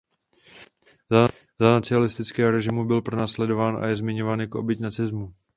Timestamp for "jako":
4.39-4.59